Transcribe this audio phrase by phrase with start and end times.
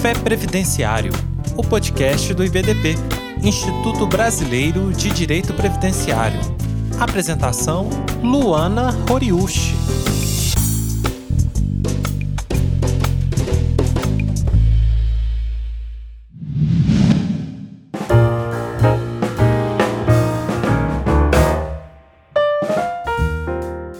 [0.00, 1.12] Café Previdenciário,
[1.58, 2.94] o podcast do IBDP,
[3.42, 6.40] Instituto Brasileiro de Direito Previdenciário.
[6.98, 7.90] Apresentação:
[8.22, 9.74] Luana Horiushi.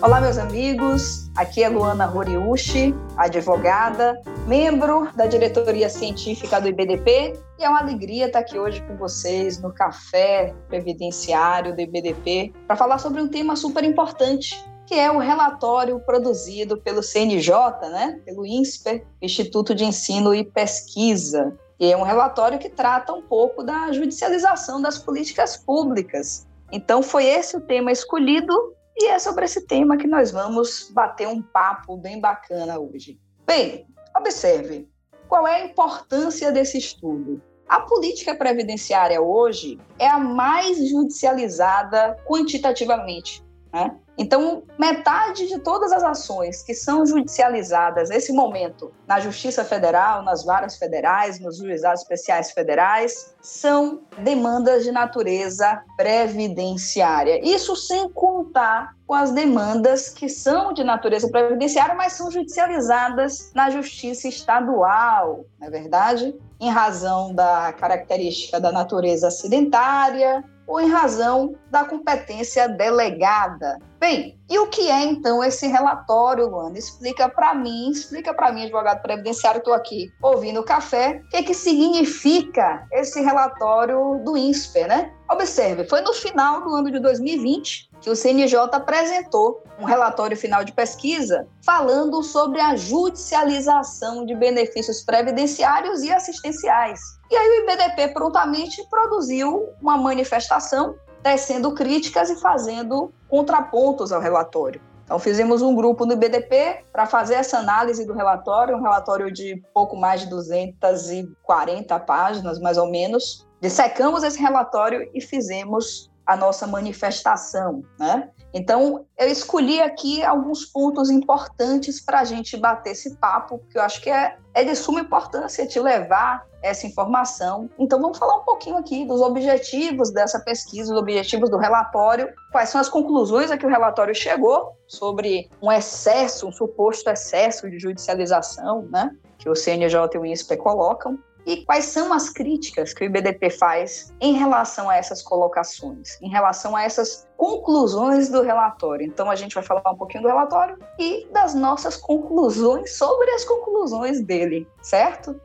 [0.00, 1.30] Olá, meus amigos.
[1.36, 4.18] Aqui é Luana Horiushi, advogada,
[4.50, 7.40] membro da diretoria científica do IBDP.
[7.56, 12.74] E é uma alegria estar aqui hoje com vocês no Café Previdenciário do IBDP para
[12.74, 17.54] falar sobre um tema super importante, que é o relatório produzido pelo CNJ,
[17.92, 21.56] né, pelo INSPER, Instituto de Ensino e Pesquisa.
[21.78, 26.44] E é um relatório que trata um pouco da judicialização das políticas públicas.
[26.72, 28.52] Então, foi esse o tema escolhido
[28.96, 33.16] e é sobre esse tema que nós vamos bater um papo bem bacana hoje.
[33.46, 33.86] Bem,
[34.20, 34.88] observe
[35.28, 37.42] qual é a importância desse estudo.
[37.68, 43.44] A política previdenciária hoje é a mais judicializada quantitativamente.
[43.72, 43.96] Né?
[44.20, 50.44] Então, metade de todas as ações que são judicializadas nesse momento na Justiça Federal, nas
[50.44, 57.40] varas federais, nos juizados especiais federais, são demandas de natureza previdenciária.
[57.42, 63.70] Isso sem contar com as demandas que são de natureza previdenciária, mas são judicializadas na
[63.70, 66.38] Justiça Estadual, não é verdade?
[66.60, 73.78] Em razão da característica da natureza acidentária, ou em razão da competência delegada.
[73.98, 76.78] Bem, e o que é então esse relatório, Luana?
[76.78, 81.36] Explica para mim, explica para mim, advogado previdenciário, estou aqui ouvindo o café, o que,
[81.36, 85.12] é que significa esse relatório do INSPER, né?
[85.30, 90.64] Observe, foi no final do ano de 2020 que o CNJ apresentou um relatório final
[90.64, 97.00] de pesquisa falando sobre a judicialização de benefícios previdenciários e assistenciais.
[97.30, 104.80] E aí o IBDP prontamente produziu uma manifestação tecendo críticas e fazendo contrapontos ao relatório.
[105.04, 109.60] Então, fizemos um grupo no IBDP para fazer essa análise do relatório, um relatório de
[109.74, 113.44] pouco mais de 240 páginas, mais ou menos.
[113.60, 118.30] Dissecamos esse relatório e fizemos a nossa manifestação, né?
[118.52, 123.82] Então, eu escolhi aqui alguns pontos importantes para a gente bater esse papo, porque eu
[123.82, 127.70] acho que é, é de suma importância te levar essa informação.
[127.78, 132.68] Então, vamos falar um pouquinho aqui dos objetivos dessa pesquisa, os objetivos do relatório, quais
[132.68, 137.78] são as conclusões a que o relatório chegou sobre um excesso, um suposto excesso de
[137.78, 139.10] judicialização, né?
[139.38, 141.18] Que o CNJ e o INSPE colocam.
[141.46, 146.28] E quais são as críticas que o IBDP faz em relação a essas colocações, em
[146.28, 149.06] relação a essas conclusões do relatório?
[149.06, 153.44] Então, a gente vai falar um pouquinho do relatório e das nossas conclusões sobre as
[153.44, 155.40] conclusões dele, certo?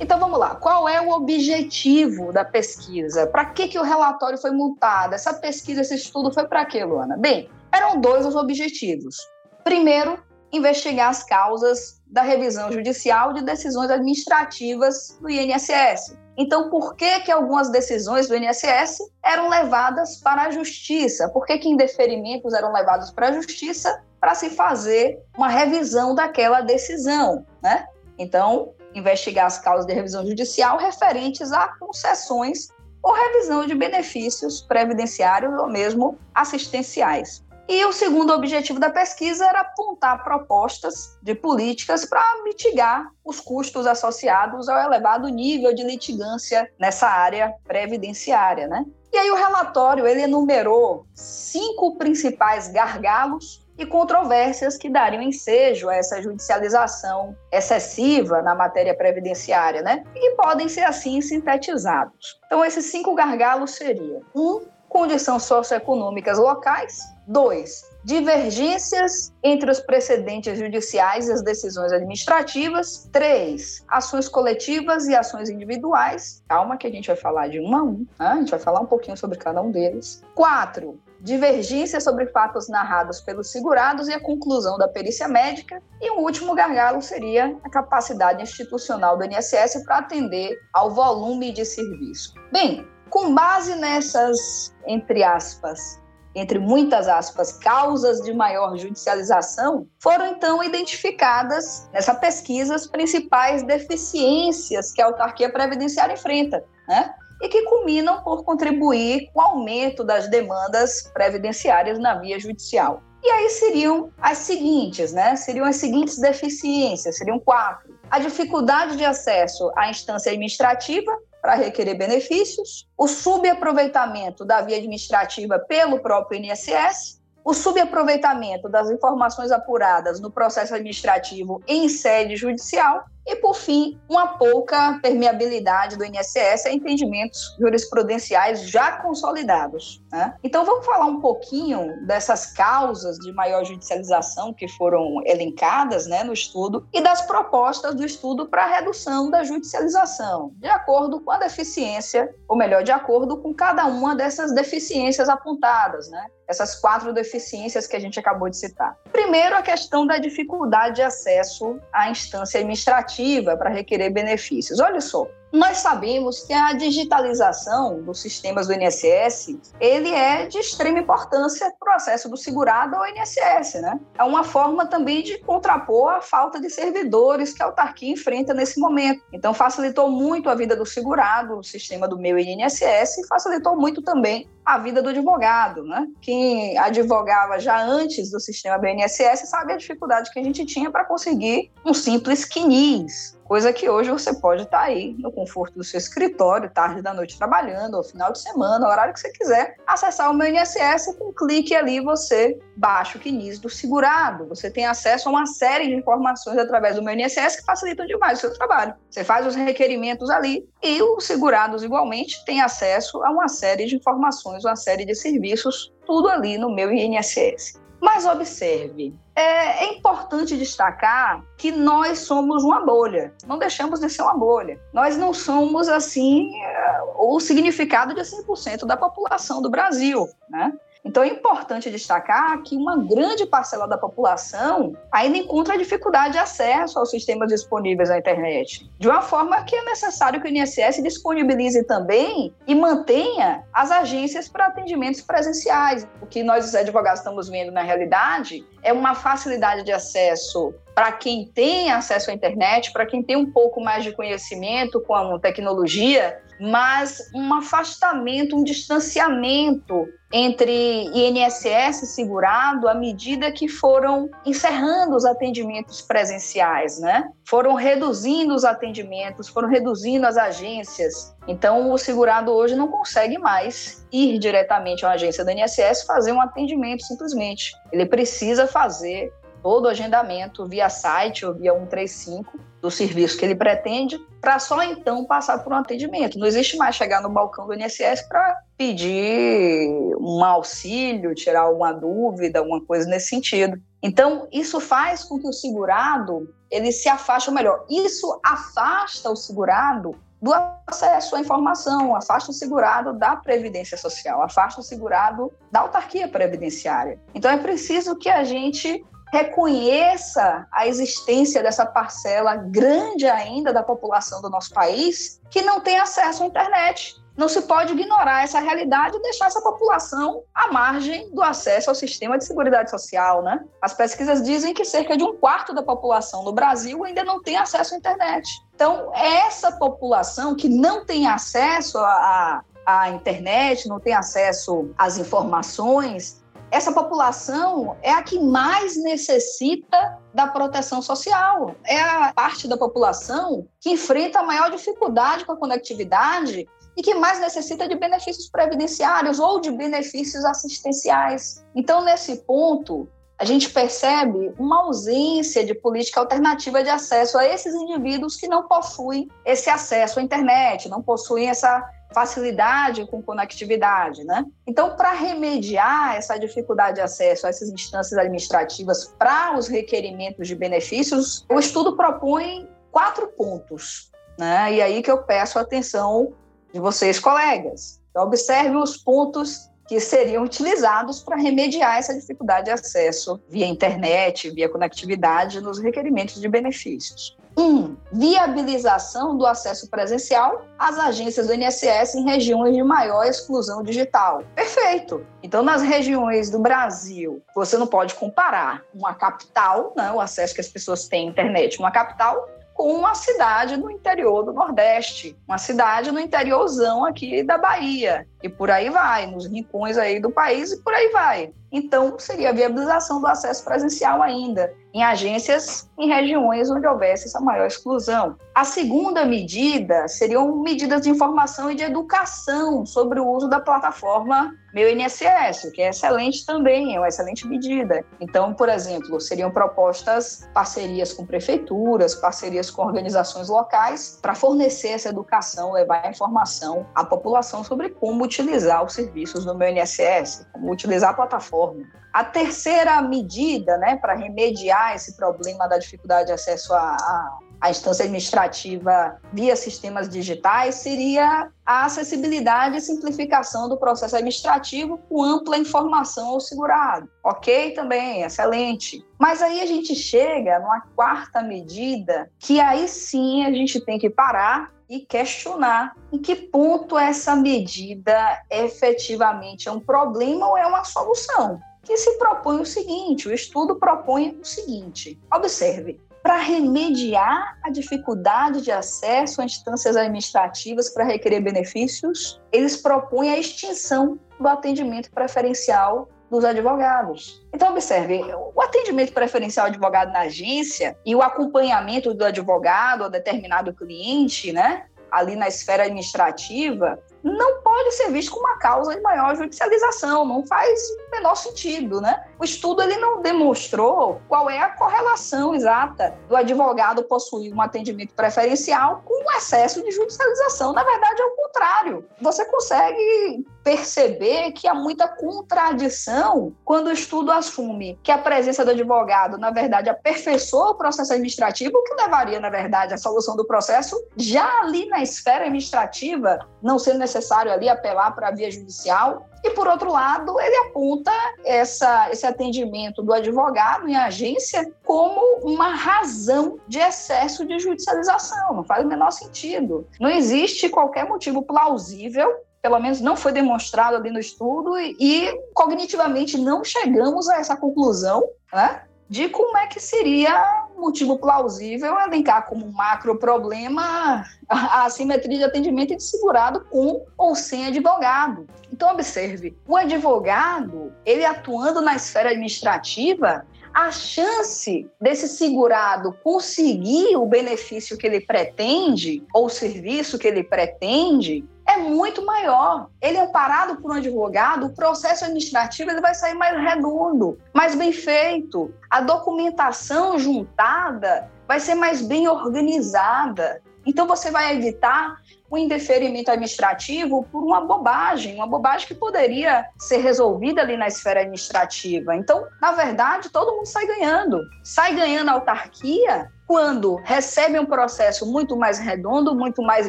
[0.00, 3.26] Então vamos lá, qual é o objetivo da pesquisa?
[3.26, 5.12] Para que, que o relatório foi montado?
[5.12, 7.18] Essa pesquisa, esse estudo foi para quê, Luana?
[7.18, 9.16] Bem, eram dois os objetivos.
[9.62, 10.18] Primeiro,
[10.50, 16.16] investigar as causas da revisão judicial de decisões administrativas do INSS.
[16.36, 21.28] Então, por que, que algumas decisões do INSS eram levadas para a justiça?
[21.28, 26.60] Por que, que indeferimentos eram levados para a justiça para se fazer uma revisão daquela
[26.62, 27.44] decisão?
[27.62, 27.86] Né?
[28.18, 32.68] Então, investigar as causas de revisão judicial referentes a concessões
[33.02, 37.42] ou revisão de benefícios previdenciários ou mesmo assistenciais.
[37.70, 43.86] E o segundo objetivo da pesquisa era apontar propostas de políticas para mitigar os custos
[43.86, 48.84] associados ao elevado nível de litigância nessa área previdenciária, né?
[49.12, 55.94] E aí o relatório ele enumerou cinco principais gargalos e controvérsias que dariam ensejo a
[55.94, 60.02] essa judicialização excessiva na matéria previdenciária, né?
[60.16, 62.40] E podem ser assim sintetizados.
[62.46, 71.28] Então esses cinco gargalos seriam: um, condições socioeconômicas locais, Dois, divergências entre os precedentes judiciais
[71.28, 73.08] e as decisões administrativas.
[73.12, 76.42] Três, ações coletivas e ações individuais.
[76.48, 78.26] Calma que a gente vai falar de um a um, né?
[78.26, 80.24] a gente vai falar um pouquinho sobre cada um deles.
[80.34, 85.80] Quatro, divergência sobre fatos narrados pelos segurados e a conclusão da perícia médica.
[86.00, 91.64] E o último gargalo seria a capacidade institucional do INSS para atender ao volume de
[91.64, 92.34] serviço.
[92.50, 95.99] Bem, com base nessas, entre aspas,
[96.34, 104.92] entre muitas aspas, causas de maior judicialização, foram então identificadas nessa pesquisa as principais deficiências
[104.92, 107.14] que a autarquia previdenciária enfrenta, né?
[107.42, 113.02] E que culminam por contribuir com o aumento das demandas previdenciárias na via judicial.
[113.22, 115.36] E aí seriam as seguintes, né?
[115.36, 117.98] Seriam as seguintes deficiências, seriam quatro.
[118.10, 125.58] A dificuldade de acesso à instância administrativa para requerer benefícios, o subaproveitamento da via administrativa
[125.58, 133.36] pelo próprio INSS, o subaproveitamento das informações apuradas no processo administrativo em sede judicial e,
[133.36, 140.02] por fim, uma pouca permeabilidade do INSS a entendimentos jurisprudenciais já consolidados.
[140.10, 140.34] Né?
[140.42, 146.32] Então, vamos falar um pouquinho dessas causas de maior judicialização que foram elencadas né, no
[146.32, 152.34] estudo e das propostas do estudo para redução da judicialização, de acordo com a deficiência,
[152.48, 156.26] ou melhor, de acordo com cada uma dessas deficiências apontadas, né?
[156.50, 158.96] Essas quatro deficiências que a gente acabou de citar.
[159.12, 164.80] Primeiro, a questão da dificuldade de acesso à instância administrativa para requerer benefícios.
[164.80, 171.00] Olha só, nós sabemos que a digitalização dos sistemas do INSS, ele é de extrema
[171.00, 173.98] importância para o acesso do segurado ao INSS, né?
[174.16, 178.78] É uma forma também de contrapor a falta de servidores que a autarquia enfrenta nesse
[178.78, 179.22] momento.
[179.32, 184.02] Então, facilitou muito a vida do segurado, o sistema do meu INSS, e facilitou muito
[184.02, 186.06] também a vida do advogado, né?
[186.20, 190.90] Quem advogava já antes do sistema do INSS sabe a dificuldade que a gente tinha
[190.90, 195.74] para conseguir um simples quinis, Coisa que hoje você pode estar tá aí no conforto
[195.74, 199.74] do seu escritório, tarde da noite trabalhando, ou final de semana, horário que você quiser,
[199.84, 204.46] acessar o meu INSS com um clique ali você baixa o CNIS do segurado.
[204.46, 208.38] Você tem acesso a uma série de informações através do meu INSS que facilitam demais
[208.38, 208.94] o seu trabalho.
[209.10, 213.96] Você faz os requerimentos ali e os segurados igualmente têm acesso a uma série de
[213.96, 217.80] informações, uma série de serviços, tudo ali no meu INSS.
[218.00, 224.20] Mas observe, é, é, importante destacar que nós somos uma bolha, não deixamos de ser
[224.22, 224.78] uma bolha.
[224.92, 230.72] Nós não somos, assim, é, o significado de 100% da população do Brasil, né?
[231.04, 236.98] Então é importante destacar que uma grande parcela da população ainda encontra dificuldade de acesso
[236.98, 238.90] aos sistemas disponíveis na internet.
[238.98, 244.48] De uma forma que é necessário que o INSS disponibilize também e mantenha as agências
[244.48, 246.06] para atendimentos presenciais.
[246.20, 251.12] O que nós, os advogados, estamos vendo na realidade é uma facilidade de acesso para
[251.12, 255.38] quem tem acesso à internet, para quem tem um pouco mais de conhecimento com a
[255.38, 265.24] tecnologia, mas um afastamento, um distanciamento entre INSS segurado à medida que foram encerrando os
[265.24, 267.28] atendimentos presenciais, né?
[267.44, 271.34] Foram reduzindo os atendimentos, foram reduzindo as agências.
[271.48, 276.32] Então, o segurado hoje não consegue mais ir diretamente a uma agência do INSS fazer
[276.32, 277.72] um atendimento simplesmente.
[277.90, 279.32] Ele precisa fazer
[279.62, 284.82] todo o agendamento via site ou via 135 do serviço que ele pretende, para só
[284.82, 286.38] então passar por um atendimento.
[286.38, 292.58] Não existe mais chegar no balcão do INSS para pedir um auxílio, tirar alguma dúvida,
[292.58, 293.80] alguma coisa nesse sentido.
[294.02, 299.36] Então, isso faz com que o segurado ele se afaste, ou melhor, isso afasta o
[299.36, 300.52] segurado do
[300.86, 307.20] acesso à informação, afasta o segurado da previdência social, afasta o segurado da autarquia previdenciária.
[307.34, 314.42] Então é preciso que a gente reconheça a existência dessa parcela grande ainda da população
[314.42, 317.20] do nosso país que não tem acesso à internet.
[317.36, 321.94] Não se pode ignorar essa realidade e deixar essa população à margem do acesso ao
[321.94, 323.64] sistema de seguridade social, né?
[323.80, 327.56] As pesquisas dizem que cerca de um quarto da população no Brasil ainda não tem
[327.56, 328.46] acesso à internet.
[328.74, 336.39] Então, essa população que não tem acesso à, à internet, não tem acesso às informações,
[336.70, 341.74] essa população é a que mais necessita da proteção social.
[341.84, 347.14] É a parte da população que enfrenta a maior dificuldade com a conectividade e que
[347.14, 351.64] mais necessita de benefícios previdenciários ou de benefícios assistenciais.
[351.74, 353.08] Então, nesse ponto,
[353.38, 358.68] a gente percebe uma ausência de política alternativa de acesso a esses indivíduos que não
[358.68, 361.82] possuem esse acesso à internet, não possuem essa
[362.12, 364.44] facilidade com conectividade, né?
[364.66, 370.54] Então, para remediar essa dificuldade de acesso a essas instâncias administrativas para os requerimentos de
[370.54, 374.74] benefícios, o estudo propõe quatro pontos, né?
[374.74, 376.32] E aí que eu peço a atenção
[376.72, 378.00] de vocês, colegas.
[378.10, 384.48] Então, observe os pontos que seriam utilizados para remediar essa dificuldade de acesso via internet,
[384.48, 387.36] via conectividade nos requerimentos de benefícios.
[387.58, 394.44] Um, viabilização do acesso presencial às agências do INSS em regiões de maior exclusão digital.
[394.54, 395.26] Perfeito.
[395.42, 400.60] Então, nas regiões do Brasil, você não pode comparar uma capital, né, o acesso que
[400.60, 402.48] as pessoas têm à internet, uma capital
[402.80, 408.70] uma cidade no interior do Nordeste, uma cidade no interiorzão aqui da Bahia, e por
[408.70, 411.52] aí vai, nos rincões aí do país e por aí vai.
[411.70, 417.40] Então, seria a viabilização do acesso presencial ainda, em agências em regiões onde houvesse essa
[417.40, 418.36] maior exclusão.
[418.54, 424.54] A segunda medida seriam medidas de informação e de educação sobre o uso da plataforma
[424.72, 428.04] Meu INSS, que é excelente também, é uma excelente medida.
[428.20, 435.08] Então, por exemplo, seriam propostas parcerias com prefeituras, parcerias com organizações locais para fornecer essa
[435.08, 440.72] educação, levar a informação à população sobre como utilizar os serviços do Meu INSS, como
[440.72, 441.99] utilizar a plataforma.
[442.12, 447.70] A terceira medida, né, para remediar esse problema da dificuldade de acesso a, a a
[447.70, 455.58] instância administrativa via sistemas digitais seria a acessibilidade e simplificação do processo administrativo com ampla
[455.58, 457.08] informação ao segurado.
[457.22, 459.04] Ok, também, excelente.
[459.18, 464.08] Mas aí a gente chega numa quarta medida que aí sim a gente tem que
[464.08, 470.82] parar e questionar em que ponto essa medida efetivamente é um problema ou é uma
[470.82, 475.18] solução que se propõe o seguinte: o estudo propõe o seguinte.
[475.32, 483.30] Observe, para remediar a dificuldade de acesso a instâncias administrativas para requerer benefícios, eles propõem
[483.30, 487.44] a extinção do atendimento preferencial dos advogados.
[487.52, 488.22] Então, observe,
[488.54, 494.84] o atendimento preferencial advogado na agência e o acompanhamento do advogado a determinado cliente, né,
[495.10, 500.46] ali na esfera administrativa, não pode ser visto como uma causa de maior judicialização, não
[500.46, 502.24] faz o menor sentido, né?
[502.38, 508.14] O estudo ele não demonstrou qual é a correlação exata do advogado possuir um atendimento
[508.14, 510.72] preferencial com um excesso de judicialização.
[510.72, 512.08] Na verdade, é o contrário.
[512.20, 518.70] Você consegue perceber que há muita contradição quando o estudo assume que a presença do
[518.70, 523.46] advogado, na verdade, aperfeiçoa o processo administrativo, o que levaria, na verdade, à solução do
[523.46, 529.26] processo já ali na esfera administrativa, não sendo necessário ali apelar para a via judicial.
[529.42, 531.12] E, por outro lado, ele aponta
[531.46, 538.54] essa, esse atendimento do advogado em agência como uma razão de excesso de judicialização.
[538.54, 539.88] Não faz o menor sentido.
[539.98, 542.30] Não existe qualquer motivo plausível
[542.62, 548.22] pelo menos não foi demonstrado ali no estudo, e, cognitivamente não chegamos a essa conclusão,
[548.52, 548.82] né?
[549.08, 555.94] De como é que seria motivo plausível elencar como macro problema a assimetria de atendimento
[555.94, 558.46] de segurado com ou sem advogado.
[558.72, 567.26] Então, observe, o advogado, ele atuando na esfera administrativa, a chance desse segurado conseguir o
[567.26, 572.88] benefício que ele pretende ou o serviço que ele pretende é muito maior.
[573.00, 577.74] Ele é parado por um advogado, o processo administrativo ele vai sair mais redondo, mais
[577.74, 578.74] bem feito.
[578.90, 583.62] A documentação juntada vai ser mais bem organizada.
[583.86, 585.16] Então você vai evitar
[585.50, 591.20] o indeferimento administrativo por uma bobagem, uma bobagem que poderia ser resolvida ali na esfera
[591.20, 592.14] administrativa.
[592.14, 594.40] Então, na verdade, todo mundo sai ganhando.
[594.62, 599.88] Sai ganhando a autarquia quando recebe um processo muito mais redondo, muito mais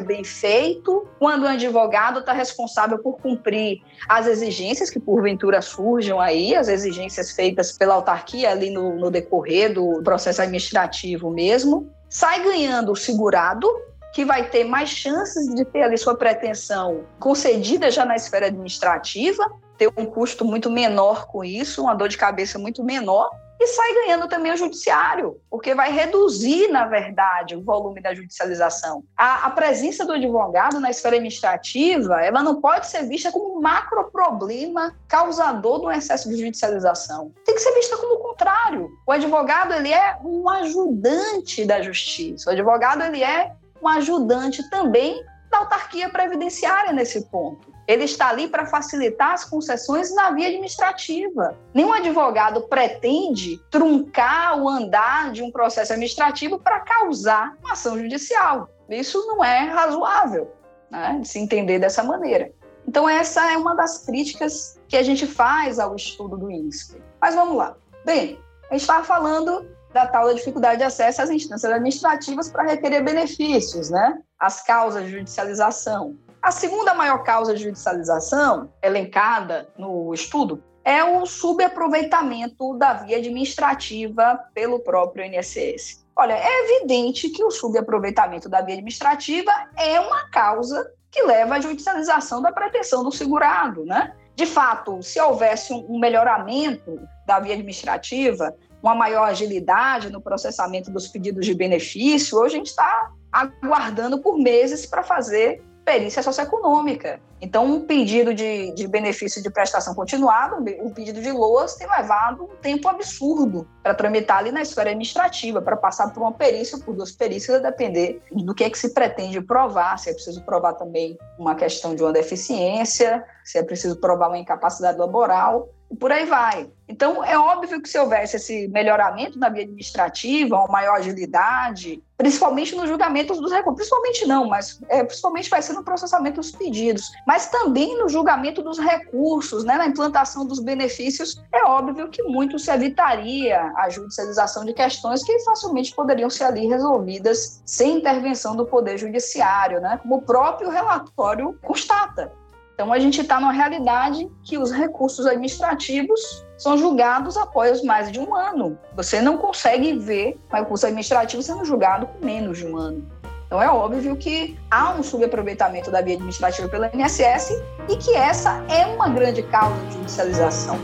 [0.00, 6.54] bem feito, quando o advogado está responsável por cumprir as exigências que porventura surjam aí,
[6.54, 12.92] as exigências feitas pela autarquia ali no, no decorrer do processo administrativo mesmo, sai ganhando
[12.92, 13.68] o segurado,
[14.14, 19.50] que vai ter mais chances de ter ali sua pretensão concedida já na esfera administrativa,
[19.76, 23.30] ter um custo muito menor com isso, uma dor de cabeça muito menor,
[23.62, 29.04] e sai ganhando também o judiciário, porque vai reduzir, na verdade, o volume da judicialização.
[29.16, 33.60] A, a, presença do advogado na esfera administrativa, ela não pode ser vista como um
[33.60, 37.32] macro problema causador do excesso de judicialização.
[37.44, 38.90] Tem que ser vista como o contrário.
[39.06, 42.50] O advogado, ele é um ajudante da justiça.
[42.50, 47.72] O advogado, ele é um ajudante também da autarquia previdenciária nesse ponto.
[47.92, 51.58] Ele está ali para facilitar as concessões na via administrativa.
[51.74, 58.70] Nenhum advogado pretende truncar o andar de um processo administrativo para causar uma ação judicial.
[58.88, 60.50] Isso não é razoável
[60.90, 62.50] né, de se entender dessa maneira.
[62.88, 66.96] Então, essa é uma das críticas que a gente faz ao estudo do INSPE.
[67.20, 67.76] Mas vamos lá.
[68.06, 72.62] Bem, a gente estava falando da tal da dificuldade de acesso às instâncias administrativas para
[72.62, 74.18] requerer benefícios, né?
[74.38, 76.16] As causas de judicialização.
[76.42, 84.40] A segunda maior causa de judicialização, elencada no estudo, é o subaproveitamento da via administrativa
[84.52, 86.04] pelo próprio INSS.
[86.16, 91.60] Olha, é evidente que o subaproveitamento da via administrativa é uma causa que leva à
[91.60, 94.12] judicialização da pretensão do segurado, né?
[94.34, 101.06] De fato, se houvesse um melhoramento da via administrativa, uma maior agilidade no processamento dos
[101.06, 102.36] pedidos de benefício.
[102.36, 107.20] Hoje a gente está aguardando por meses para fazer perícia socioeconômica.
[107.40, 112.44] Então, um pedido de, de benefício de prestação continuada, um pedido de LOAS, tem levado
[112.44, 116.94] um tempo absurdo para tramitar ali na esfera administrativa, para passar por uma perícia, por
[116.94, 120.74] duas perícias, a depender do que é que se pretende provar, se é preciso provar
[120.74, 126.10] também uma questão de uma deficiência, se é preciso provar uma incapacidade laboral e por
[126.10, 126.70] aí vai.
[126.88, 132.76] Então, é óbvio que se houvesse esse melhoramento na via administrativa, uma maior agilidade, principalmente
[132.76, 137.10] no julgamento dos recursos, principalmente não, mas é, principalmente vai ser no processamento dos pedidos,
[137.26, 142.60] mas também no julgamento dos recursos, né, na implantação dos benefícios, é óbvio que muito
[142.60, 148.66] se evitaria a judicialização de questões que facilmente poderiam ser ali resolvidas sem intervenção do
[148.66, 152.30] Poder Judiciário, né, como o próprio relatório constata.
[152.74, 158.18] Então, a gente está numa realidade que os recursos administrativos são julgados após mais de
[158.18, 158.78] um ano.
[158.94, 163.06] Você não consegue ver um recurso administrativo sendo julgado com menos de um ano.
[163.46, 167.50] Então, é óbvio que há um subaproveitamento da via administrativa pela INSS
[167.88, 170.78] e que essa é uma grande causa de judicialização.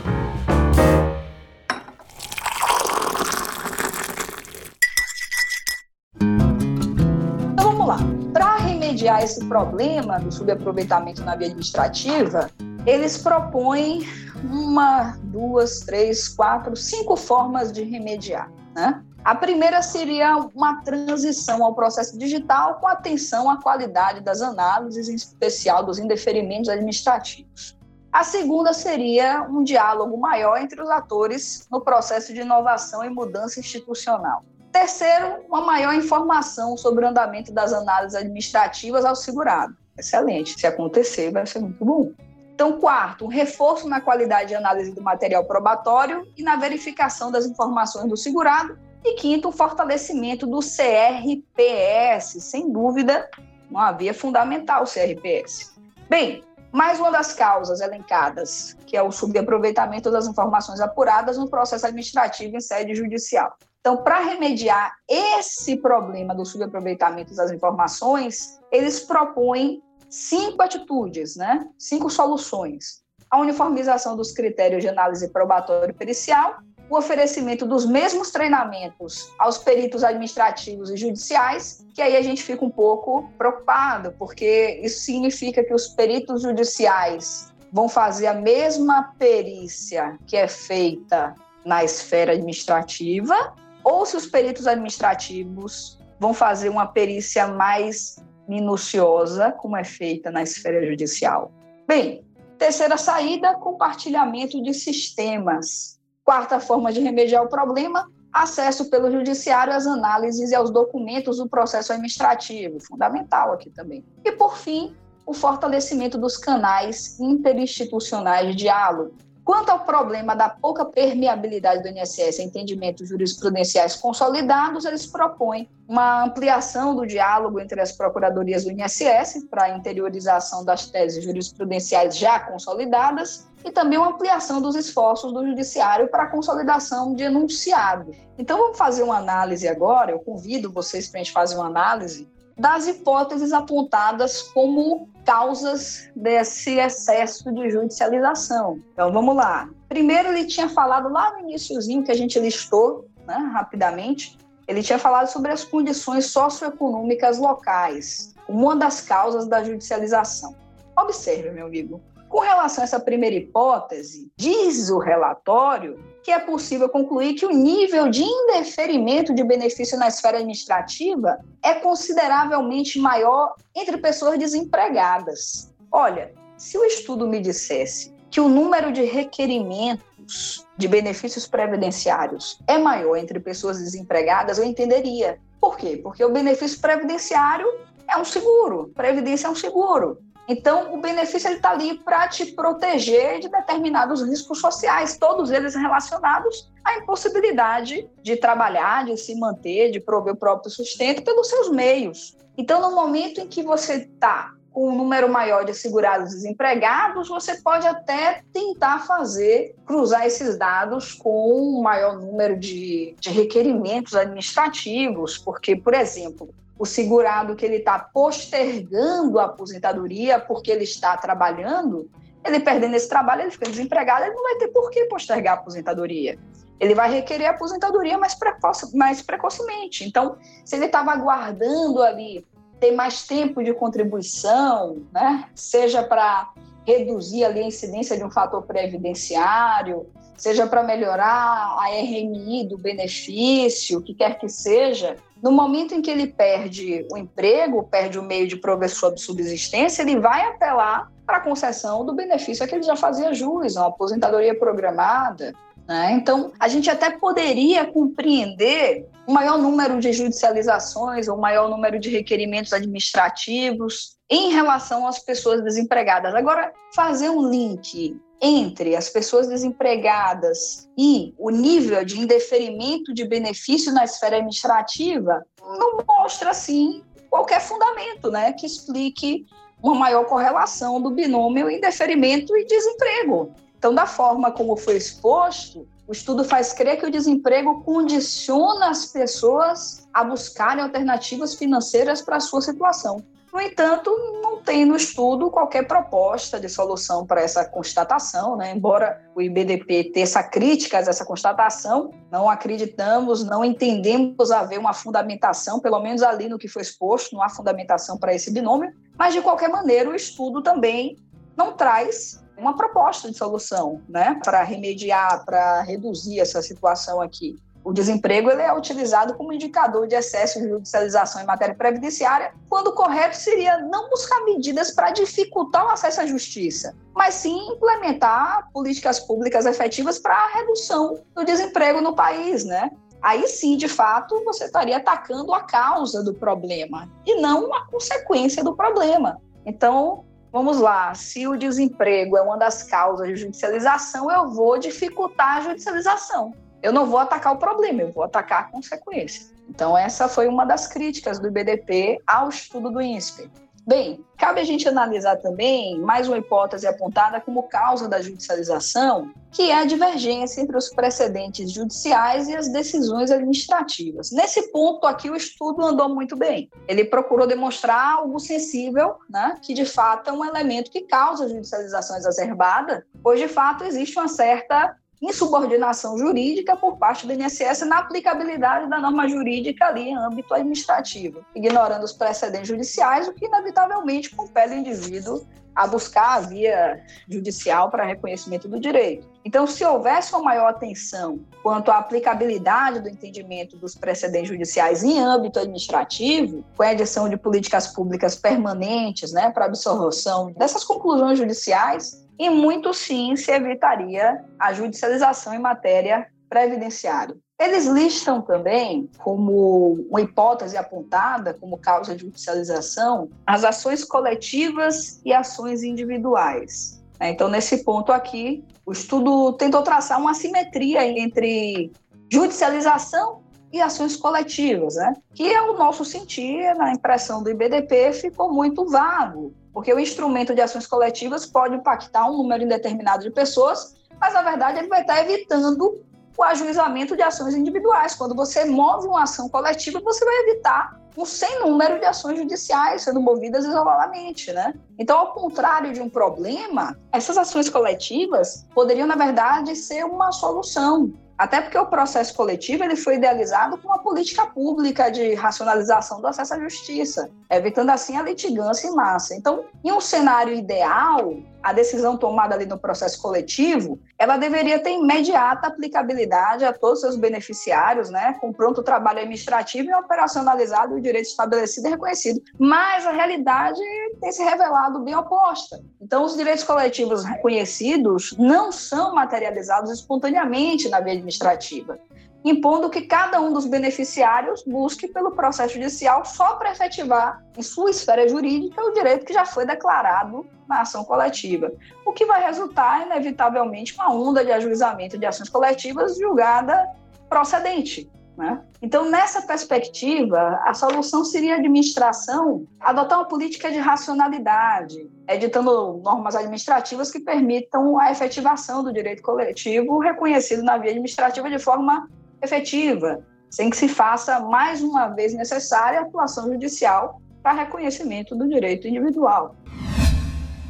[9.09, 12.49] Remediar esse problema do subaproveitamento na via administrativa,
[12.85, 14.07] eles propõem
[14.43, 18.51] uma, duas, três, quatro, cinco formas de remediar.
[18.75, 19.03] Né?
[19.23, 25.15] A primeira seria uma transição ao processo digital com atenção à qualidade das análises, em
[25.15, 27.77] especial dos indeferimentos administrativos.
[28.11, 33.59] A segunda seria um diálogo maior entre os atores no processo de inovação e mudança
[33.59, 34.43] institucional.
[34.71, 39.75] Terceiro, uma maior informação sobre o andamento das análises administrativas ao segurado.
[39.97, 40.59] Excelente.
[40.59, 42.11] Se acontecer, vai ser muito bom.
[42.53, 47.45] Então, quarto, um reforço na qualidade de análise do material probatório e na verificação das
[47.45, 48.77] informações do segurado.
[49.03, 52.43] E quinto, o fortalecimento do CRPS.
[52.43, 53.29] Sem dúvida,
[53.69, 55.73] uma via fundamental o CRPS.
[56.09, 61.85] Bem, mais uma das causas elencadas, que é o subaproveitamento das informações apuradas no processo
[61.85, 63.55] administrativo em sede judicial.
[63.79, 71.65] Então, para remediar esse problema do subaproveitamento das informações, eles propõem cinco atitudes, né?
[71.77, 73.03] cinco soluções.
[73.31, 76.57] A uniformização dos critérios de análise probatório pericial,
[76.89, 82.65] o oferecimento dos mesmos treinamentos aos peritos administrativos e judiciais, que aí a gente fica
[82.65, 90.17] um pouco preocupado, porque isso significa que os peritos judiciais vão fazer a mesma perícia
[90.25, 93.53] que é feita na esfera administrativa
[93.89, 100.43] ou se os peritos administrativos vão fazer uma perícia mais minuciosa, como é feita na
[100.43, 101.51] esfera judicial.
[101.87, 102.23] Bem,
[102.57, 105.99] terceira saída, compartilhamento de sistemas.
[106.23, 111.49] Quarta forma de remediar o problema, acesso pelo judiciário às análises e aos documentos do
[111.49, 114.05] processo administrativo, fundamental aqui também.
[114.23, 120.85] E por fim, o fortalecimento dos canais interinstitucionais de diálogo, Quanto ao problema da pouca
[120.85, 127.91] permeabilidade do INSS a entendimentos jurisprudenciais consolidados, eles propõem uma ampliação do diálogo entre as
[127.91, 134.61] procuradorias do INSS para a interiorização das teses jurisprudenciais já consolidadas e também uma ampliação
[134.61, 138.11] dos esforços do judiciário para a consolidação de enunciado.
[138.37, 142.27] Então vamos fazer uma análise agora, eu convido vocês para a gente fazer uma análise
[142.59, 148.79] das hipóteses apontadas como causas desse excesso de judicialização.
[148.93, 149.69] Então vamos lá.
[149.87, 154.99] Primeiro ele tinha falado lá no iníciozinho que a gente listou, né, rapidamente, ele tinha
[154.99, 160.53] falado sobre as condições socioeconômicas locais, uma das causas da judicialização.
[160.97, 166.87] Observe, meu amigo, com relação a essa primeira hipótese, diz o relatório que é possível
[166.87, 173.97] concluir que o nível de indeferimento de benefício na esfera administrativa é consideravelmente maior entre
[173.97, 175.73] pessoas desempregadas.
[175.91, 182.77] Olha, se o estudo me dissesse que o número de requerimentos de benefícios previdenciários é
[182.77, 185.39] maior entre pessoas desempregadas, eu entenderia.
[185.59, 185.97] Por quê?
[185.97, 187.65] Porque o benefício previdenciário
[188.07, 190.19] é um seguro, previdência é um seguro.
[190.51, 196.71] Então, o benefício está ali para te proteger de determinados riscos sociais, todos eles relacionados
[196.83, 202.35] à impossibilidade de trabalhar, de se manter, de prover o próprio sustento pelos seus meios.
[202.57, 207.61] Então, no momento em que você está com um número maior de segurados desempregados, você
[207.61, 215.37] pode até tentar fazer, cruzar esses dados com um maior número de, de requerimentos administrativos,
[215.37, 222.09] porque, por exemplo, o segurado que ele está postergando a aposentadoria porque ele está trabalhando,
[222.43, 225.59] ele perdendo esse trabalho, ele fica desempregado, ele não vai ter por que postergar a
[225.59, 226.39] aposentadoria.
[226.79, 230.05] Ele vai requerer a aposentadoria mais, precoce, mais precocemente.
[230.05, 232.47] Então, se ele estava aguardando ali
[232.79, 235.49] ter mais tempo de contribuição, né?
[235.53, 236.49] seja para
[236.89, 243.99] reduzir ali a incidência de um fator previdenciário, seja para melhorar a RMI do benefício,
[243.99, 248.23] o que quer que seja, no momento em que ele perde o emprego, perde o
[248.23, 252.75] meio de progressão de subsistência, ele vai apelar para a concessão do benefício a que
[252.75, 255.53] ele já fazia jus, uma aposentadoria programada.
[255.87, 256.13] Né?
[256.13, 262.09] Então, a gente até poderia compreender um maior número de judicializações um maior número de
[262.09, 266.33] requerimentos administrativos em relação às pessoas desempregadas.
[266.33, 273.93] Agora, fazer um link entre as pessoas desempregadas e o nível de indeferimento de benefício
[273.93, 279.45] na esfera administrativa não mostra, assim, qualquer fundamento né, que explique
[279.83, 283.53] uma maior correlação do binômio indeferimento e desemprego.
[283.77, 289.05] Então, da forma como foi exposto, o estudo faz crer que o desemprego condiciona as
[289.05, 293.23] pessoas a buscarem alternativas financeiras para a sua situação.
[293.53, 294.09] No entanto,
[294.41, 298.73] não tem no estudo qualquer proposta de solução para essa constatação, né?
[298.75, 305.79] embora o IBDP teça críticas a essa constatação, não acreditamos, não entendemos haver uma fundamentação,
[305.79, 309.41] pelo menos ali no que foi exposto, não há fundamentação para esse binômio, mas de
[309.43, 311.17] qualquer maneira o estudo também
[311.55, 314.39] não traz uma proposta de solução né?
[314.43, 317.57] para remediar, para reduzir essa situação aqui.
[317.83, 322.87] O desemprego ele é utilizado como indicador de excesso de judicialização em matéria previdenciária, quando
[322.87, 328.69] o correto seria não buscar medidas para dificultar o acesso à justiça, mas sim implementar
[328.73, 332.91] políticas públicas efetivas para a redução do desemprego no país, né?
[333.21, 338.63] Aí sim, de fato, você estaria atacando a causa do problema e não a consequência
[338.63, 339.41] do problema.
[339.65, 345.57] Então, vamos lá, se o desemprego é uma das causas de judicialização, eu vou dificultar
[345.57, 349.47] a judicialização eu não vou atacar o problema, eu vou atacar a consequência.
[349.67, 353.49] Então, essa foi uma das críticas do IBDP ao estudo do INSPE.
[353.89, 359.71] Bem, cabe a gente analisar também mais uma hipótese apontada como causa da judicialização, que
[359.71, 364.29] é a divergência entre os precedentes judiciais e as decisões administrativas.
[364.29, 366.69] Nesse ponto aqui, o estudo andou muito bem.
[366.87, 372.15] Ele procurou demonstrar algo sensível, né, que de fato é um elemento que causa judicialização
[372.15, 378.89] exacerbada, pois de fato existe uma certa insubordinação jurídica por parte do INSS na aplicabilidade
[378.89, 384.75] da norma jurídica ali em âmbito administrativo, ignorando os precedentes judiciais, o que inevitavelmente compele
[384.75, 389.27] o indivíduo a buscar a via judicial para reconhecimento do direito.
[389.45, 395.19] Então, se houvesse uma maior atenção quanto à aplicabilidade do entendimento dos precedentes judiciais em
[395.19, 402.27] âmbito administrativo, com a edição de políticas públicas permanentes né, para absorção dessas conclusões judiciais,
[402.39, 407.35] e muito sim se evitaria a judicialização em matéria previdenciária.
[407.59, 415.33] Eles listam também como uma hipótese apontada como causa de judicialização as ações coletivas e
[415.33, 417.03] ações individuais.
[417.19, 421.91] Então, nesse ponto aqui, o estudo tentou traçar uma simetria entre
[422.31, 423.41] judicialização
[423.73, 425.13] e ações coletivas, né?
[425.35, 430.53] que é o nosso sentir, na impressão do IBDP, ficou muito vago porque o instrumento
[430.53, 434.99] de ações coletivas pode impactar um número indeterminado de pessoas, mas na verdade ele vai
[434.99, 436.03] estar evitando
[436.37, 438.13] o ajuizamento de ações individuais.
[438.13, 443.03] Quando você move uma ação coletiva, você vai evitar um sem número de ações judiciais
[443.03, 444.73] sendo movidas isoladamente, né?
[444.97, 451.13] Então, ao contrário de um problema, essas ações coletivas poderiam, na verdade, ser uma solução.
[451.39, 456.27] Até porque o processo coletivo ele foi idealizado com uma política pública de racionalização do
[456.27, 459.33] acesso à justiça, evitando assim a litigância em massa.
[459.33, 464.91] Então, em um cenário ideal, a decisão tomada ali no processo coletivo, ela deveria ter
[464.91, 471.01] imediata aplicabilidade a todos os seus beneficiários, né, com pronto trabalho administrativo e operacionalizado o
[471.01, 472.41] direito estabelecido e reconhecido.
[472.57, 473.79] Mas a realidade
[474.21, 475.79] tem se revelado bem oposta.
[476.01, 481.99] Então, os direitos coletivos reconhecidos não são materializados espontaneamente na via administrativa
[482.43, 487.89] impondo que cada um dos beneficiários busque pelo processo judicial só para efetivar em sua
[487.89, 491.71] esfera jurídica o direito que já foi declarado na ação coletiva,
[492.05, 496.87] o que vai resultar, inevitavelmente, uma onda de ajuizamento de ações coletivas julgada
[497.27, 498.09] procedente.
[498.37, 498.61] Né?
[498.81, 506.37] Então, nessa perspectiva, a solução seria a administração adotar uma política de racionalidade, editando normas
[506.37, 512.07] administrativas que permitam a efetivação do direito coletivo reconhecido na via administrativa de forma
[512.41, 518.47] efetiva, sem que se faça mais uma vez necessária a atuação judicial para reconhecimento do
[518.47, 519.55] direito individual.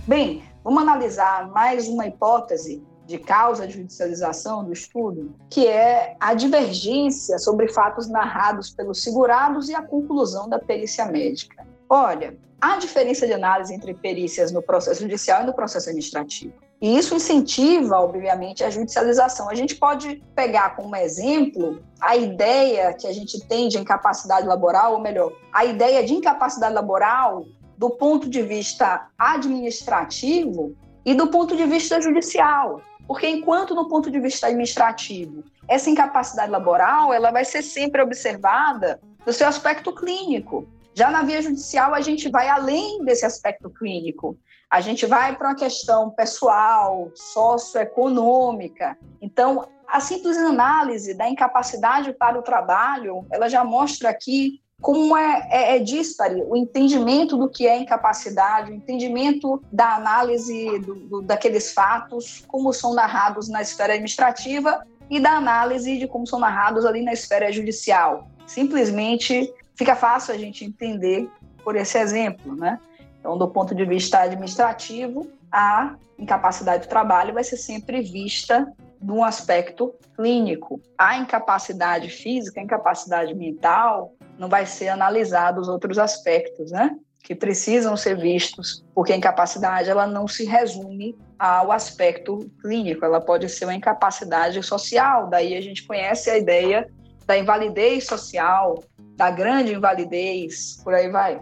[0.08, 6.36] Bem, vamos analisar mais uma hipótese de causa de judicialização do estudo, que é a
[6.36, 11.66] divergência sobre fatos narrados pelos segurados e a conclusão da perícia médica.
[11.90, 16.54] Olha, há diferença de análise entre perícias no processo judicial e no processo administrativo.
[16.82, 19.50] E isso incentiva, obviamente, a judicialização.
[19.50, 24.94] A gente pode pegar como exemplo a ideia que a gente tem de incapacidade laboral,
[24.94, 27.46] ou melhor, a ideia de incapacidade laboral
[27.78, 32.82] do ponto de vista administrativo e do ponto de vista judicial.
[33.06, 39.02] Porque enquanto no ponto de vista administrativo, essa incapacidade laboral, ela vai ser sempre observada
[39.26, 40.68] no seu aspecto clínico.
[40.94, 44.38] Já na via judicial, a gente vai além desse aspecto clínico.
[44.70, 48.96] A gente vai para uma questão pessoal, socioeconômica.
[49.20, 55.48] Então, a simples análise da incapacidade para o trabalho, ela já mostra aqui como é,
[55.52, 61.22] é, é dispare o entendimento do que é incapacidade, o entendimento da análise do, do,
[61.22, 66.86] daqueles fatos, como são narrados na esfera administrativa e da análise de como são narrados
[66.86, 68.30] ali na esfera judicial.
[68.46, 71.30] Simplesmente fica fácil a gente entender
[71.64, 72.80] por esse exemplo, né?
[73.20, 79.12] Então, do ponto de vista administrativo, a incapacidade do trabalho vai ser sempre vista de
[79.12, 80.82] um aspecto clínico.
[80.98, 86.96] A incapacidade física, a incapacidade mental, não vai ser analisado os outros aspectos, né?
[87.24, 93.22] Que precisam ser vistos, porque a incapacidade ela não se resume ao aspecto clínico, ela
[93.22, 95.30] pode ser uma incapacidade social.
[95.30, 96.90] Daí a gente conhece a ideia
[97.26, 98.84] da invalidez social,
[99.16, 101.40] da grande invalidez, por aí vai.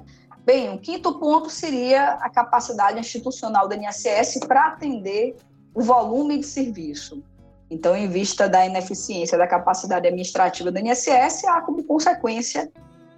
[0.47, 5.35] Bem, o quinto ponto seria a capacidade institucional da INSS para atender
[5.75, 7.21] o volume de serviço.
[7.69, 12.71] Então, em vista da ineficiência da capacidade administrativa da INSS, há como consequência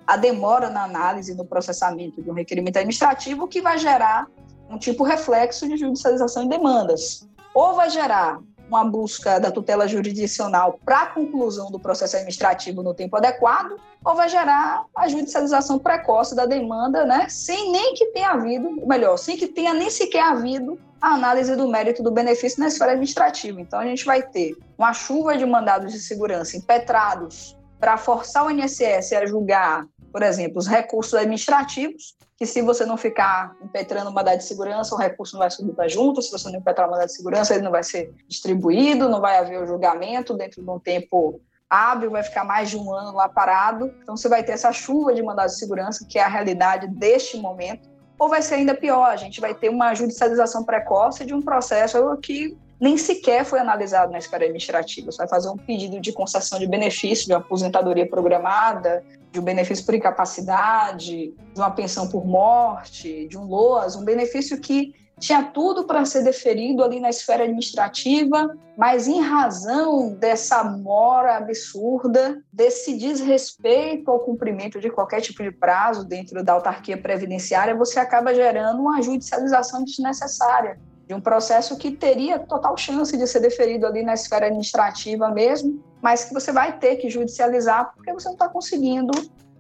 [0.08, 4.26] a demora na análise e no processamento de um requerimento administrativo, que vai gerar
[4.68, 7.30] um tipo reflexo de judicialização de demandas.
[7.54, 12.96] Ou vai gerar uma busca da tutela jurisdicional para a conclusão do processo administrativo no
[12.96, 18.32] tempo adequado, ou vai gerar a judicialização precoce da demanda, né, sem nem que tenha
[18.32, 22.68] havido, melhor, sem que tenha nem sequer havido a análise do mérito do benefício na
[22.68, 23.60] esfera administrativa.
[23.60, 28.52] Então, a gente vai ter uma chuva de mandados de segurança impetrados para forçar o
[28.52, 34.38] INSS a julgar, por exemplo, os recursos administrativos, que se você não ficar impetrando mandado
[34.38, 37.08] de segurança, o recurso não vai subir para junto, se você não impetrar o mandado
[37.08, 40.80] de segurança, ele não vai ser distribuído, não vai haver o julgamento dentro de um
[40.80, 43.94] tempo hábil, vai ficar mais de um ano lá parado.
[44.02, 47.38] Então, você vai ter essa chuva de mandados de segurança, que é a realidade deste
[47.38, 47.88] momento.
[48.18, 52.18] Ou vai ser ainda pior, a gente vai ter uma judicialização precoce de um processo
[52.18, 55.12] que nem sequer foi analisado na esfera administrativa.
[55.12, 59.44] Você vai fazer um pedido de concessão de benefício de uma aposentadoria programada, de um
[59.44, 65.44] benefício por incapacidade, de uma pensão por morte, de um LOAS, um benefício que tinha
[65.44, 72.98] tudo para ser deferido ali na esfera administrativa, mas em razão dessa mora absurda, desse
[72.98, 78.82] desrespeito ao cumprimento de qualquer tipo de prazo dentro da autarquia previdenciária, você acaba gerando
[78.82, 84.14] uma judicialização desnecessária de um processo que teria total chance de ser deferido ali na
[84.14, 89.12] esfera administrativa mesmo, mas que você vai ter que judicializar porque você não está conseguindo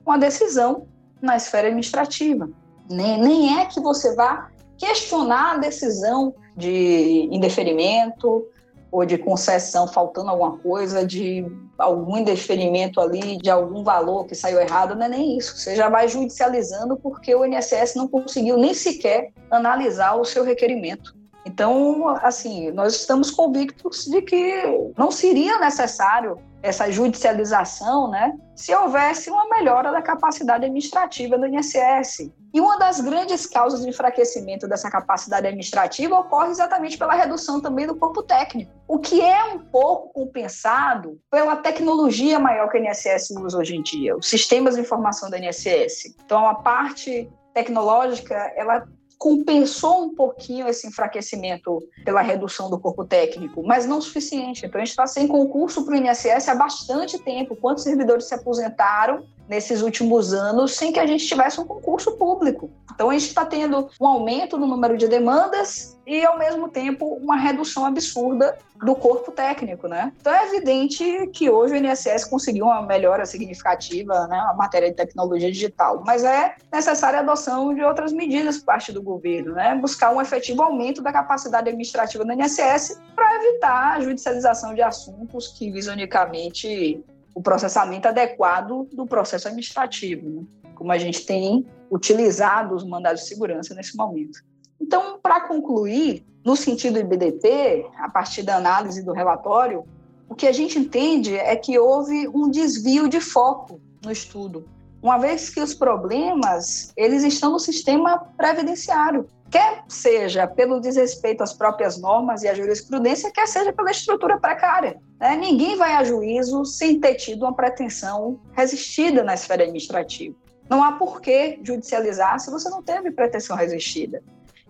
[0.05, 0.87] uma decisão
[1.21, 2.49] na esfera administrativa.
[2.89, 8.47] Nem, nem é que você vá questionar a decisão de indeferimento
[8.91, 11.45] ou de concessão faltando alguma coisa, de
[11.77, 15.57] algum indeferimento ali, de algum valor que saiu errado, não é nem isso.
[15.57, 21.18] Você já vai judicializando porque o INSS não conseguiu nem sequer analisar o seu requerimento.
[21.59, 24.63] Então, assim, nós estamos convictos de que
[24.97, 32.31] não seria necessário essa judicialização, né, se houvesse uma melhora da capacidade administrativa do INSS.
[32.53, 37.85] E uma das grandes causas de enfraquecimento dessa capacidade administrativa ocorre exatamente pela redução também
[37.85, 43.31] do corpo técnico, o que é um pouco compensado pela tecnologia maior que o INSS
[43.31, 46.15] usa hoje em dia, os sistemas de informação do INSS.
[46.23, 48.87] Então, a parte tecnológica, ela
[49.19, 54.65] compensou um pouquinho esse enfraquecimento pela redução do corpo técnico, mas não o suficiente.
[54.65, 57.53] Então, a gente está sem concurso para o INSS há bastante tempo.
[57.57, 62.69] Quantos servidores se aposentaram nesses últimos anos sem que a gente tivesse um concurso público?
[62.93, 67.05] Então, a gente está tendo um aumento no número de demandas e, ao mesmo tempo,
[67.15, 70.11] uma redução absurda do corpo técnico, né?
[70.19, 74.95] Então, é evidente que hoje o INSS conseguiu uma melhora significativa né, na matéria de
[74.95, 79.75] tecnologia digital, mas é necessária a adoção de outras medidas por parte do governo, né?
[79.75, 85.47] Buscar um efetivo aumento da capacidade administrativa do INSS para evitar a judicialização de assuntos
[85.47, 87.01] que visam unicamente
[87.33, 90.43] o processamento adequado do processo administrativo, né?
[90.75, 94.39] como a gente tem utilizado os mandados de segurança nesse momento.
[94.79, 99.83] Então, para concluir, no sentido do IBDP, a partir da análise do relatório,
[100.29, 104.65] o que a gente entende é que houve um desvio de foco no estudo.
[105.01, 111.53] uma vez que os problemas eles estão no sistema previdenciário, quer seja pelo desrespeito às
[111.53, 114.99] próprias normas e à jurisprudência, quer seja pela estrutura precária.
[115.19, 115.35] Né?
[115.35, 120.35] Ninguém vai a juízo sem ter tido uma pretensão resistida na esfera administrativa.
[120.69, 124.21] Não há por que judicializar se você não teve pretensão resistida.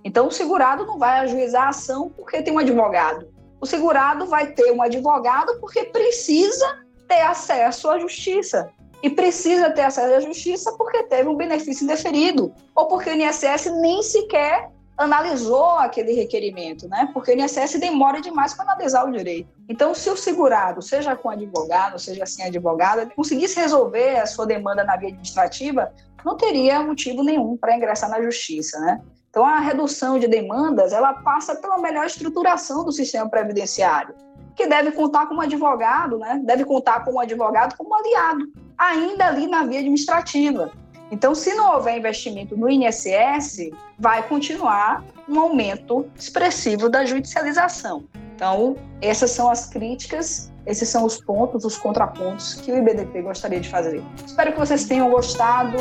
[0.03, 3.27] Então, o segurado não vai ajuizar a ação porque tem um advogado.
[3.59, 8.71] O segurado vai ter um advogado porque precisa ter acesso à justiça.
[9.01, 13.71] E precisa ter acesso à justiça porque teve um benefício indeferido, ou porque o INSS
[13.79, 17.09] nem sequer analisou aquele requerimento, né?
[17.13, 19.49] Porque o INSS demora demais para analisar o direito.
[19.69, 24.83] Então, se o segurado, seja com advogado, seja sem advogado, conseguisse resolver a sua demanda
[24.83, 25.93] na via administrativa,
[26.25, 28.99] não teria motivo nenhum para ingressar na justiça, né?
[29.29, 34.13] Então, a redução de demandas, ela passa pela melhor estruturação do sistema previdenciário,
[34.59, 36.41] que deve contar com um advogado, né?
[36.43, 38.45] Deve contar com um advogado como aliado,
[38.77, 40.69] ainda ali na via administrativa.
[41.09, 48.03] Então, se não houver investimento no INSS, vai continuar um aumento expressivo da judicialização.
[48.35, 53.61] Então, essas são as críticas, esses são os pontos, os contrapontos que o IBDP gostaria
[53.61, 54.03] de fazer.
[54.25, 55.77] Espero que vocês tenham gostado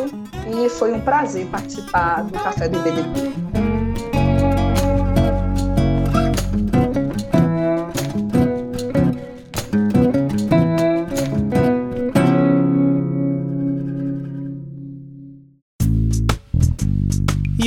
[0.46, 3.67] e foi um prazer participar do Café do IBDP.